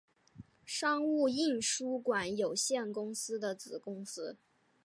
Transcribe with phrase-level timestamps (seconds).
[0.65, 4.35] 商务印书馆有限公司的子公司。